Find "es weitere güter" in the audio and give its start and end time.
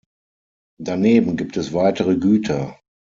1.57-2.75